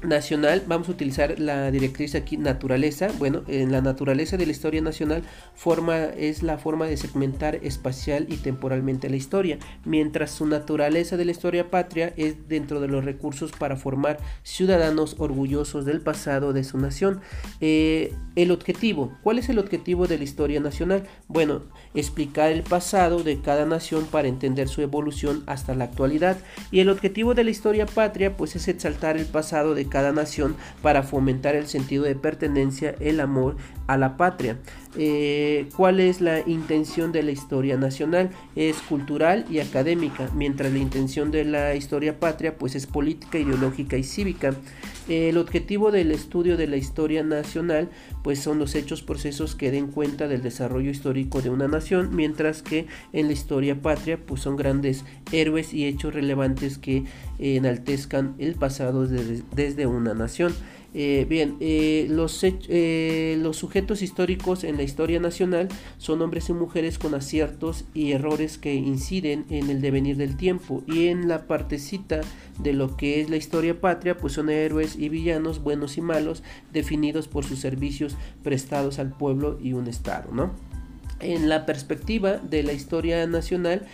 nacional, 0.04 0.64
vamos 0.68 0.90
a 0.90 0.92
utilizar 0.92 1.40
la 1.40 1.72
directriz 1.72 2.16
aquí 2.16 2.38
naturaleza. 2.38 3.10
Bueno, 3.20 3.44
en 3.48 3.72
la 3.72 3.82
naturaleza 3.82 4.38
de 4.38 4.46
la 4.46 4.52
historia 4.52 4.82
nacional 4.82 5.24
forma 5.56 6.06
es 6.06 6.44
la 6.44 6.58
forma 6.58 6.86
de 6.86 6.98
segmentar 6.98 7.56
espacial 7.56 8.26
y 8.30 8.38
temporalmente 8.38 9.10
la 9.10 9.16
historia, 9.16 9.58
mientras 9.86 10.32
su 10.32 10.46
naturaleza 10.46 11.18
de 11.18 11.26
la 11.26 11.32
historia 11.32 11.70
patria 11.70 12.14
es 12.18 12.48
dentro 12.48 12.80
de 12.80 12.88
los 12.88 13.06
recursos 13.06 13.52
para 13.52 13.76
formar 13.76 14.20
ciudadanos 14.44 15.16
orgullosos 15.20 15.86
del 15.86 16.02
pasado 16.02 16.54
de 16.54 16.64
su 16.64 16.78
nación. 16.78 17.22
Eh, 17.60 18.14
el 18.36 18.52
objetivo, 18.52 19.18
¿cuál 19.24 19.40
es 19.40 19.50
el 19.50 19.60
objetivo 19.60 20.08
de 20.08 20.18
la 20.18 20.24
historia 20.24 20.60
nacional? 20.60 21.04
Bueno, 21.28 21.64
explicar 21.94 22.52
el 22.52 22.64
pasado 22.64 23.24
de 23.24 23.42
cada 23.42 23.66
nación 23.66 24.06
para 24.06 24.28
entender 24.28 24.68
su 24.68 24.82
evolución 24.82 25.44
hasta 25.48 25.76
la 25.76 25.86
actualidad. 25.86 26.38
Y 26.72 26.80
el 26.80 26.90
objetivo 26.90 27.34
de 27.34 27.44
la 27.44 27.52
historia 27.52 27.86
patria, 27.86 28.38
pues 28.38 28.56
es 28.56 28.68
exaltar 28.68 29.18
el 29.18 29.26
pasado 29.26 29.76
de 29.76 29.86
cada 29.92 30.12
nación 30.12 30.56
para 30.82 31.04
fomentar 31.04 31.54
el 31.54 31.68
sentido 31.68 32.06
de 32.06 32.16
pertenencia, 32.16 32.96
el 33.00 33.20
amor 33.20 33.58
a 33.86 33.98
la 33.98 34.18
patria. 34.18 34.58
Eh, 34.98 35.70
¿Cuál 35.78 36.02
es 36.02 36.20
la 36.20 36.42
intención 36.46 37.12
de 37.12 37.24
la 37.24 37.32
historia 37.32 37.78
nacional? 37.78 38.30
Es 38.56 38.78
cultural 38.82 39.46
y 39.50 39.60
académica, 39.60 40.30
mientras 40.36 40.72
la 40.74 40.80
intención 40.80 41.32
de 41.32 41.46
la 41.46 41.76
historia 41.76 42.20
patria 42.20 42.58
pues 42.58 42.76
es 42.76 42.88
política, 42.88 43.40
ideológica 43.40 43.98
y 43.98 44.04
cívica. 44.04 44.54
El 45.08 45.38
objetivo 45.38 45.92
del 45.92 46.12
estudio 46.12 46.58
de 46.58 46.68
la 46.68 46.78
historia 46.78 47.24
nacional 47.24 47.90
pues 48.24 48.40
son 48.40 48.60
los 48.60 48.76
hechos, 48.76 49.02
procesos 49.02 49.56
que 49.56 49.72
den 49.72 49.88
cuenta 49.88 50.28
del 50.28 50.42
desarrollo 50.42 50.92
histórico 50.92 51.42
de 51.42 51.50
una 51.50 51.68
nación, 51.68 52.16
mientras 52.16 52.62
que 52.62 52.88
en 53.14 53.28
la 53.28 53.34
historia 53.34 53.82
patria 53.82 54.20
pues 54.26 54.42
son 54.42 54.58
grandes 54.58 55.06
héroes 55.32 55.74
y 55.74 55.86
hechos 55.86 56.14
relevantes 56.14 56.78
que 56.78 57.06
enaltezcan 57.40 58.36
el 58.40 58.56
pasado 58.56 59.08
desde 59.08 59.88
una 59.88 60.14
nación. 60.14 60.54
Eh, 60.94 61.26
bien, 61.30 61.56
eh, 61.62 62.08
los, 62.10 62.44
eh, 62.44 63.38
los 63.40 63.56
sujetos 63.56 64.02
históricos 64.02 64.66
en 64.66 64.76
la 64.76 64.84
historia 64.84 65.22
nacional 65.22 65.70
son 65.98 66.22
hombres 66.22 66.50
y 66.50 66.54
mujeres 66.54 66.98
con 66.98 67.16
aciertos 67.16 67.86
y 67.94 68.12
errores 68.12 68.58
que 68.58 68.76
inciden 68.76 69.46
en 69.50 69.70
el 69.70 69.80
devenir 69.80 70.18
del 70.18 70.36
tiempo 70.36 70.84
y 70.88 71.08
en 71.08 71.30
la 71.30 71.48
partecita 71.48 72.20
de 72.60 72.74
lo 72.74 72.98
que 72.98 73.22
es 73.22 73.30
la 73.30 73.38
historia 73.38 73.80
patria 73.80 74.18
pues 74.18 74.34
son 74.34 74.50
héroes 74.50 74.98
y 74.98 75.08
villanos 75.08 75.64
buenos 75.64 75.98
y 75.98 76.02
malos 76.02 76.44
definidos 76.74 77.30
por 77.30 77.46
sus 77.46 77.60
servicios 77.60 78.18
prestados 78.44 79.00
al 79.00 79.12
pueblo 79.12 79.60
y 79.62 79.72
un 79.72 79.88
estado, 79.88 80.34
¿no? 80.34 80.52
En 81.22 81.48
la 81.48 81.66
perspectiva 81.66 82.38
de 82.38 82.64
la 82.64 82.74
historia 82.74 83.26
nacional 83.28 83.88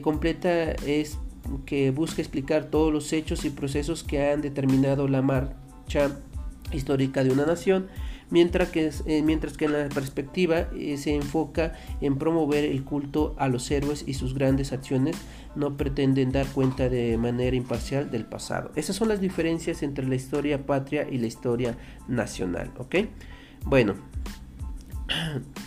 completa 0.00 0.72
es 0.72 1.18
que 1.66 1.90
busca 1.90 2.22
explicar 2.22 2.64
todos 2.64 2.92
los 2.92 3.12
hechos 3.12 3.44
y 3.44 3.50
procesos 3.50 4.02
que 4.02 4.30
han 4.30 4.40
determinado 4.40 5.06
la 5.06 5.20
marcha 5.20 6.16
histórica 6.72 7.24
de 7.24 7.30
una 7.30 7.46
nación, 7.46 7.88
mientras 8.30 8.70
que, 8.70 8.90
eh, 9.06 9.22
mientras 9.22 9.56
que 9.56 9.66
en 9.66 9.72
la 9.72 9.88
perspectiva 9.88 10.68
eh, 10.74 10.96
se 10.96 11.14
enfoca 11.14 11.74
en 12.00 12.16
promover 12.16 12.64
el 12.64 12.82
culto 12.82 13.34
a 13.38 13.48
los 13.48 13.70
héroes 13.70 14.04
y 14.06 14.14
sus 14.14 14.34
grandes 14.34 14.72
acciones 14.72 15.16
no 15.54 15.76
pretenden 15.76 16.32
dar 16.32 16.46
cuenta 16.46 16.88
de 16.88 17.16
manera 17.18 17.54
imparcial 17.54 18.10
del 18.10 18.24
pasado. 18.24 18.72
Esas 18.74 18.96
son 18.96 19.08
las 19.08 19.20
diferencias 19.20 19.82
entre 19.82 20.06
la 20.06 20.14
historia 20.14 20.66
patria 20.66 21.06
y 21.10 21.18
la 21.18 21.26
historia 21.26 21.76
nacional, 22.08 22.70
¿ok? 22.78 22.96
Bueno. 23.66 23.94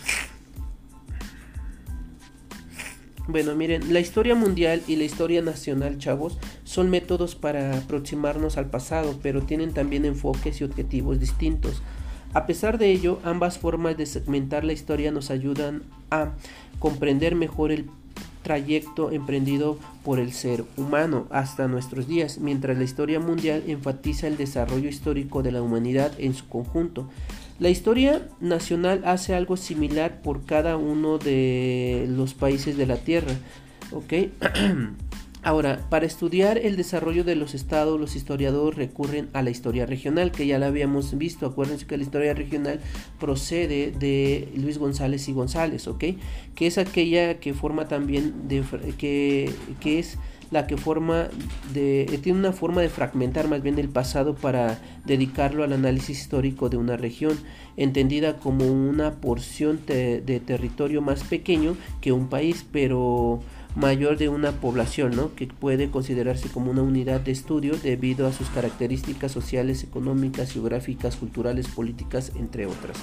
Bueno, 3.28 3.56
miren, 3.56 3.92
la 3.92 3.98
historia 3.98 4.36
mundial 4.36 4.82
y 4.86 4.94
la 4.94 5.02
historia 5.02 5.42
nacional, 5.42 5.98
chavos, 5.98 6.38
son 6.76 6.90
métodos 6.90 7.36
para 7.36 7.78
aproximarnos 7.78 8.58
al 8.58 8.66
pasado, 8.66 9.18
pero 9.22 9.40
tienen 9.40 9.72
también 9.72 10.04
enfoques 10.04 10.60
y 10.60 10.64
objetivos 10.64 11.18
distintos. 11.18 11.80
A 12.34 12.44
pesar 12.44 12.76
de 12.76 12.90
ello, 12.92 13.18
ambas 13.24 13.58
formas 13.58 13.96
de 13.96 14.04
segmentar 14.04 14.62
la 14.62 14.74
historia 14.74 15.10
nos 15.10 15.30
ayudan 15.30 15.84
a 16.10 16.32
comprender 16.78 17.34
mejor 17.34 17.72
el 17.72 17.86
trayecto 18.42 19.10
emprendido 19.10 19.78
por 20.04 20.18
el 20.18 20.34
ser 20.34 20.64
humano 20.76 21.26
hasta 21.30 21.66
nuestros 21.66 22.08
días, 22.08 22.36
mientras 22.40 22.76
la 22.76 22.84
historia 22.84 23.20
mundial 23.20 23.62
enfatiza 23.66 24.26
el 24.26 24.36
desarrollo 24.36 24.90
histórico 24.90 25.42
de 25.42 25.52
la 25.52 25.62
humanidad 25.62 26.12
en 26.18 26.34
su 26.34 26.46
conjunto. 26.46 27.08
La 27.58 27.70
historia 27.70 28.28
nacional 28.38 29.00
hace 29.06 29.34
algo 29.34 29.56
similar 29.56 30.20
por 30.20 30.44
cada 30.44 30.76
uno 30.76 31.16
de 31.16 32.04
los 32.10 32.34
países 32.34 32.76
de 32.76 32.84
la 32.84 32.98
Tierra. 32.98 33.32
¿ok? 33.92 34.12
Ahora, 35.46 35.86
para 35.90 36.06
estudiar 36.06 36.58
el 36.58 36.74
desarrollo 36.74 37.22
de 37.22 37.36
los 37.36 37.54
estados, 37.54 38.00
los 38.00 38.16
historiadores 38.16 38.76
recurren 38.76 39.28
a 39.32 39.42
la 39.42 39.50
historia 39.50 39.86
regional, 39.86 40.32
que 40.32 40.44
ya 40.44 40.58
la 40.58 40.66
habíamos 40.66 41.16
visto. 41.16 41.46
Acuérdense 41.46 41.86
que 41.86 41.96
la 41.96 42.02
historia 42.02 42.34
regional 42.34 42.80
procede 43.20 43.92
de 43.92 44.48
Luis 44.56 44.78
González 44.78 45.28
y 45.28 45.32
González, 45.32 45.86
¿ok? 45.86 46.02
Que 46.56 46.66
es 46.66 46.78
aquella 46.78 47.38
que 47.38 47.54
forma 47.54 47.86
también 47.86 48.48
de 48.48 48.64
que, 48.98 49.48
que 49.78 50.00
es 50.00 50.18
la 50.50 50.66
que 50.66 50.76
forma 50.76 51.28
de, 51.72 52.02
eh, 52.02 52.18
tiene 52.18 52.40
una 52.40 52.52
forma 52.52 52.80
de 52.80 52.88
fragmentar 52.88 53.46
más 53.46 53.62
bien 53.62 53.78
el 53.78 53.88
pasado 53.88 54.34
para 54.34 54.80
dedicarlo 55.04 55.62
al 55.62 55.72
análisis 55.72 56.22
histórico 56.22 56.70
de 56.70 56.76
una 56.76 56.96
región, 56.96 57.38
entendida 57.76 58.38
como 58.38 58.66
una 58.66 59.12
porción 59.12 59.78
de 59.86 60.42
territorio 60.44 61.02
más 61.02 61.22
pequeño 61.22 61.76
que 62.00 62.10
un 62.10 62.28
país, 62.28 62.66
pero 62.72 63.42
mayor 63.76 64.16
de 64.16 64.28
una 64.28 64.52
población, 64.52 65.14
¿no? 65.14 65.34
que 65.34 65.46
puede 65.46 65.90
considerarse 65.90 66.48
como 66.48 66.70
una 66.70 66.82
unidad 66.82 67.20
de 67.20 67.30
estudio 67.30 67.76
debido 67.76 68.26
a 68.26 68.32
sus 68.32 68.48
características 68.48 69.30
sociales, 69.30 69.84
económicas, 69.84 70.52
geográficas, 70.52 71.16
culturales, 71.16 71.68
políticas, 71.68 72.32
entre 72.36 72.66
otras. 72.66 72.96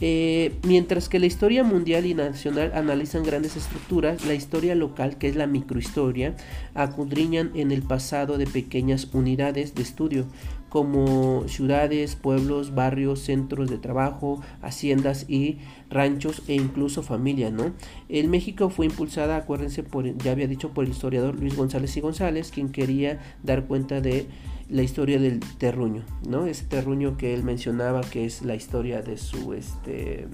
Eh, 0.00 0.52
mientras 0.64 1.08
que 1.08 1.20
la 1.20 1.26
historia 1.26 1.62
mundial 1.62 2.04
y 2.06 2.14
nacional 2.14 2.72
analizan 2.74 3.22
grandes 3.22 3.56
estructuras, 3.56 4.24
la 4.24 4.34
historia 4.34 4.74
local, 4.74 5.18
que 5.18 5.28
es 5.28 5.36
la 5.36 5.46
microhistoria, 5.46 6.34
acudriñan 6.74 7.52
en 7.54 7.70
el 7.70 7.82
pasado 7.82 8.36
de 8.36 8.46
pequeñas 8.46 9.08
unidades 9.12 9.74
de 9.74 9.82
estudio, 9.82 10.26
como 10.74 11.46
ciudades, 11.46 12.16
pueblos, 12.16 12.74
barrios, 12.74 13.20
centros 13.20 13.70
de 13.70 13.78
trabajo, 13.78 14.42
haciendas 14.60 15.24
y 15.30 15.58
ranchos 15.88 16.42
e 16.48 16.56
incluso 16.56 17.04
familia, 17.04 17.52
¿no? 17.52 17.70
El 18.08 18.26
México 18.26 18.70
fue 18.70 18.86
impulsada, 18.86 19.36
acuérdense, 19.36 19.84
por, 19.84 20.04
ya 20.18 20.32
había 20.32 20.48
dicho, 20.48 20.70
por 20.70 20.84
el 20.84 20.90
historiador 20.90 21.38
Luis 21.38 21.54
González 21.54 21.96
y 21.96 22.00
González, 22.00 22.50
quien 22.50 22.70
quería 22.70 23.20
dar 23.44 23.68
cuenta 23.68 24.00
de 24.00 24.26
la 24.68 24.82
historia 24.82 25.20
del 25.20 25.38
terruño, 25.58 26.02
¿no? 26.28 26.46
Ese 26.46 26.64
terruño 26.64 27.16
que 27.16 27.34
él 27.34 27.44
mencionaba 27.44 28.00
que 28.00 28.24
es 28.24 28.42
la 28.42 28.56
historia 28.56 29.00
de 29.00 29.16
su, 29.16 29.52
este, 29.52 30.26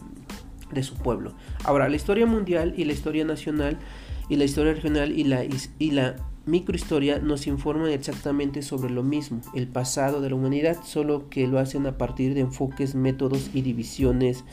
de 0.73 0.83
su 0.83 0.95
pueblo. 0.95 1.35
Ahora, 1.65 1.87
la 1.91 1.97
historia 1.97 2.25
mundial 2.25 2.73
y 2.79 2.85
la 2.85 2.95
historia 2.95 3.27
nacional 3.27 3.77
y 4.31 4.37
la 4.37 4.45
historia 4.45 4.73
regional 4.73 5.13
y 5.13 5.25
la, 5.25 5.45
y 5.45 5.91
la 5.91 6.17
microhistoria 6.47 7.19
nos 7.19 7.47
informan 7.47 7.91
exactamente 7.91 8.63
sobre 8.63 8.91
lo 8.91 9.03
mismo, 9.03 9.41
el 9.55 9.69
pasado 9.69 10.21
de 10.21 10.31
la 10.31 10.37
humanidad, 10.37 10.79
solo 10.85 11.29
que 11.29 11.47
lo 11.47 11.59
hacen 11.59 11.87
a 11.87 11.99
partir 11.99 12.35
de 12.35 12.41
enfoques, 12.41 12.95
métodos 12.95 13.51
y 13.55 13.63
divisiones 13.63 14.45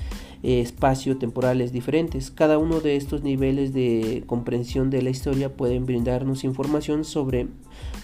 eh, 0.43 0.61
espacio-temporales 0.61 1.71
diferentes. 1.71 2.29
Cada 2.29 2.57
uno 2.57 2.79
de 2.79 2.95
estos 2.95 3.23
niveles 3.23 3.73
de 3.73 4.23
comprensión 4.27 4.89
de 4.89 5.01
la 5.01 5.09
historia 5.09 5.55
pueden 5.55 5.85
brindarnos 5.85 6.43
información 6.43 7.05
sobre 7.05 7.47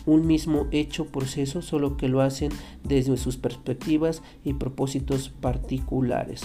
un 0.06 0.26
mismo 0.28 0.68
hecho 0.72 1.06
proceso, 1.06 1.62
solo 1.62 1.98
que 1.98 2.08
lo 2.08 2.22
hacen 2.22 2.52
desde 2.84 3.18
sus 3.18 3.38
perspectivas 3.38 4.24
y 4.44 4.54
propósitos 4.54 5.30
particulares. 5.30 6.44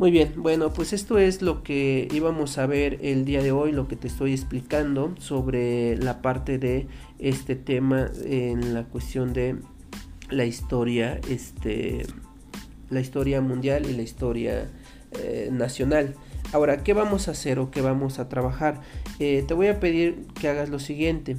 Muy 0.00 0.10
bien, 0.10 0.32
bueno, 0.38 0.72
pues 0.72 0.94
esto 0.94 1.18
es 1.18 1.42
lo 1.42 1.62
que 1.62 2.08
íbamos 2.10 2.56
a 2.56 2.64
ver 2.64 2.98
el 3.02 3.26
día 3.26 3.42
de 3.42 3.52
hoy, 3.52 3.70
lo 3.70 3.86
que 3.86 3.96
te 3.96 4.08
estoy 4.08 4.32
explicando 4.32 5.14
sobre 5.18 5.94
la 5.98 6.22
parte 6.22 6.56
de 6.56 6.86
este 7.18 7.54
tema 7.54 8.10
en 8.24 8.72
la 8.72 8.84
cuestión 8.84 9.34
de 9.34 9.56
la 10.30 10.46
historia, 10.46 11.20
este, 11.28 12.06
la 12.88 13.00
historia 13.00 13.42
mundial 13.42 13.90
y 13.90 13.92
la 13.92 14.00
historia 14.00 14.70
eh, 15.22 15.50
nacional. 15.52 16.14
Ahora, 16.54 16.82
¿qué 16.82 16.94
vamos 16.94 17.28
a 17.28 17.32
hacer 17.32 17.58
o 17.58 17.70
qué 17.70 17.82
vamos 17.82 18.20
a 18.20 18.30
trabajar? 18.30 18.80
Eh, 19.18 19.44
te 19.46 19.52
voy 19.52 19.66
a 19.66 19.80
pedir 19.80 20.28
que 20.40 20.48
hagas 20.48 20.70
lo 20.70 20.78
siguiente. 20.78 21.36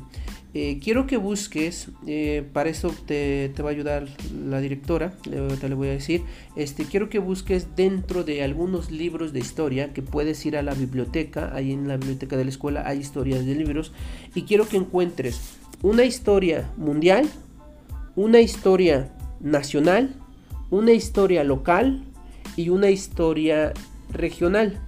Eh, 0.53 0.79
quiero 0.83 1.07
que 1.07 1.15
busques, 1.15 1.87
eh, 2.07 2.45
para 2.51 2.69
eso 2.69 2.93
te, 3.05 3.53
va 3.63 3.69
a 3.69 3.71
ayudar 3.71 4.07
la 4.45 4.59
directora, 4.59 5.11
te 5.21 5.73
voy 5.73 5.87
a 5.87 5.91
decir, 5.91 6.23
este, 6.57 6.83
quiero 6.83 7.07
que 7.09 7.19
busques 7.19 7.73
dentro 7.77 8.25
de 8.25 8.43
algunos 8.43 8.91
libros 8.91 9.31
de 9.31 9.39
historia 9.39 9.93
que 9.93 10.01
puedes 10.01 10.45
ir 10.45 10.57
a 10.57 10.61
la 10.61 10.73
biblioteca, 10.73 11.55
ahí 11.55 11.71
en 11.71 11.87
la 11.87 11.95
biblioteca 11.95 12.35
de 12.35 12.43
la 12.43 12.49
escuela 12.49 12.83
hay 12.85 12.99
historias 12.99 13.45
de 13.45 13.55
libros, 13.55 13.93
y 14.35 14.41
quiero 14.41 14.67
que 14.67 14.75
encuentres 14.75 15.39
una 15.83 16.03
historia 16.03 16.69
mundial, 16.75 17.29
una 18.17 18.41
historia 18.41 19.09
nacional, 19.39 20.15
una 20.69 20.91
historia 20.91 21.45
local 21.45 22.03
y 22.57 22.67
una 22.67 22.89
historia 22.89 23.71
regional 24.11 24.81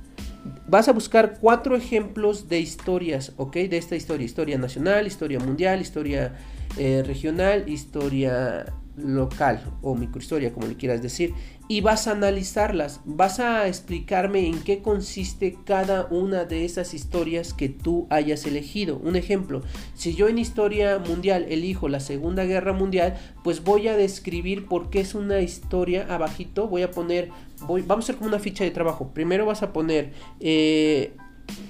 vas 0.68 0.88
a 0.88 0.94
buscar 0.94 1.38
cuatro 1.40 1.76
ejemplos 1.76 2.50
de 2.50 2.60
historias, 2.60 3.34
¿ok? 3.38 3.54
De 3.54 3.78
esta 3.78 3.96
historia, 3.96 4.26
historia 4.26 4.58
nacional, 4.58 5.08
historia 5.08 5.40
mundial, 5.40 5.82
historia 5.82 6.36
eh, 6.78 7.04
regional, 7.06 7.68
historia 7.70 8.66
local 8.96 9.64
o 9.82 9.96
microhistoria, 9.96 10.54
como 10.54 10.68
le 10.68 10.76
quieras 10.76 11.02
decir, 11.02 11.34
y 11.68 11.82
vas 11.82 12.08
a 12.08 12.12
analizarlas, 12.12 13.02
vas 13.06 13.40
a 13.40 13.68
explicarme 13.68 14.48
en 14.48 14.62
qué 14.62 14.82
consiste 14.82 15.58
cada 15.66 16.08
una 16.12 16.44
de 16.46 16.66
esas 16.66 16.94
historias 16.94 17.54
que 17.54 17.70
tú 17.70 18.06
hayas 18.10 18.46
elegido. 18.46 18.98
Un 18.98 19.16
ejemplo, 19.16 19.62
si 19.96 20.14
yo 20.14 20.28
en 20.28 20.38
historia 20.38 21.00
mundial 21.00 21.46
elijo 21.50 21.88
la 21.88 22.00
Segunda 22.00 22.44
Guerra 22.44 22.74
Mundial, 22.74 23.18
pues 23.44 23.64
voy 23.64 23.88
a 23.88 23.98
describir 23.98 24.68
por 24.68 24.90
qué 24.90 25.00
es 25.00 25.16
una 25.16 25.40
historia 25.40 26.06
abajito, 26.10 26.68
voy 26.68 26.82
a 26.82 26.92
poner, 26.92 27.30
voy, 27.62 27.82
vamos 27.82 28.04
a 28.04 28.06
hacer 28.06 28.16
como 28.18 28.28
una 28.28 28.40
ficha 28.40 28.64
de 28.64 28.72
trabajo. 28.72 29.12
Primero 29.14 29.46
vas 29.46 29.64
a 29.64 29.72
poner 29.72 30.12
eh, 30.42 31.14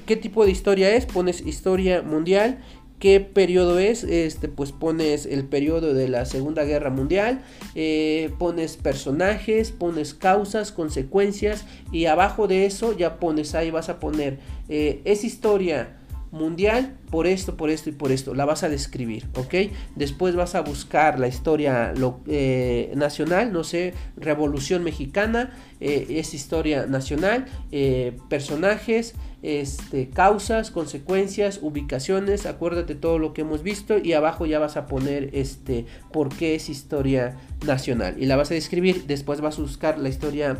qué 0.07 0.15
tipo 0.15 0.43
de 0.43 0.51
historia 0.51 0.93
es, 0.95 1.05
pones 1.05 1.41
historia 1.41 2.01
mundial 2.01 2.59
¿Qué 3.03 3.19
periodo 3.19 3.79
es? 3.79 4.05
Este, 4.05 4.47
pues 4.47 4.71
pones 4.71 5.25
el 5.25 5.43
periodo 5.43 5.93
de 5.93 6.07
la 6.07 6.23
Segunda 6.23 6.63
Guerra 6.63 6.89
Mundial, 6.89 7.41
eh, 7.75 8.31
pones 8.39 8.77
personajes, 8.77 9.71
pones 9.71 10.13
causas, 10.13 10.71
consecuencias 10.71 11.65
y 11.91 12.05
abajo 12.05 12.47
de 12.47 12.65
eso 12.65 12.97
ya 12.97 13.19
pones 13.19 13.55
ahí, 13.55 13.71
vas 13.71 13.89
a 13.89 13.99
poner, 13.99 14.39
eh, 14.69 15.01
es 15.03 15.25
historia 15.25 15.97
mundial 16.33 16.97
por 17.11 17.27
esto, 17.27 17.55
por 17.55 17.69
esto 17.69 17.89
y 17.89 17.93
por 17.93 18.11
esto. 18.11 18.33
La 18.33 18.43
vas 18.43 18.63
a 18.63 18.69
describir, 18.69 19.27
¿ok? 19.35 19.71
Después 19.95 20.35
vas 20.35 20.55
a 20.55 20.61
buscar 20.61 21.19
la 21.19 21.27
historia 21.27 21.93
eh, 22.27 22.91
nacional, 22.95 23.53
no 23.53 23.63
sé, 23.63 23.93
Revolución 24.17 24.83
Mexicana, 24.83 25.51
eh, 25.79 26.07
es 26.09 26.33
historia 26.33 26.87
nacional, 26.87 27.45
eh, 27.71 28.17
personajes, 28.29 29.13
este, 29.43 30.09
causas, 30.09 30.71
consecuencias, 30.71 31.59
ubicaciones, 31.61 32.47
acuérdate 32.47 32.95
todo 32.95 33.19
lo 33.19 33.33
que 33.33 33.41
hemos 33.41 33.61
visto 33.61 33.99
y 33.99 34.13
abajo 34.13 34.47
ya 34.47 34.57
vas 34.57 34.75
a 34.75 34.87
poner 34.87 35.29
este, 35.33 35.85
por 36.11 36.29
qué 36.29 36.55
es 36.55 36.67
historia 36.67 37.37
nacional 37.63 38.15
y 38.17 38.25
la 38.25 38.37
vas 38.37 38.49
a 38.49 38.55
describir. 38.55 39.05
Después 39.05 39.39
vas 39.39 39.59
a 39.59 39.61
buscar 39.61 39.99
la 39.99 40.09
historia 40.09 40.57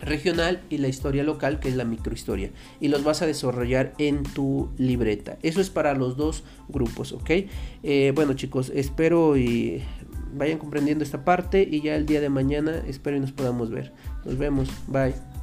regional 0.00 0.62
y 0.70 0.78
la 0.78 0.88
historia 0.88 1.24
local, 1.24 1.60
que 1.60 1.68
es 1.68 1.76
la 1.76 1.84
microhistoria. 1.84 2.50
Y 2.80 2.88
los 2.88 3.04
vas 3.04 3.22
a 3.22 3.26
desarrollar 3.26 3.94
en 3.98 4.22
tu 4.22 4.70
libreta. 4.78 5.38
Eso 5.42 5.60
es 5.60 5.70
para 5.70 5.94
los 5.94 6.16
dos 6.16 6.44
grupos, 6.68 7.12
¿ok? 7.12 7.30
Eh, 7.82 8.12
bueno 8.14 8.34
chicos, 8.34 8.72
espero 8.74 9.36
y 9.36 9.82
vayan 10.34 10.58
comprendiendo 10.58 11.04
esta 11.04 11.24
parte 11.24 11.66
y 11.68 11.80
ya 11.80 11.94
el 11.94 12.06
día 12.06 12.20
de 12.20 12.28
mañana 12.28 12.82
espero 12.86 13.16
y 13.16 13.20
nos 13.20 13.32
podamos 13.32 13.70
ver. 13.70 13.92
Nos 14.24 14.36
vemos, 14.38 14.68
bye. 14.88 15.33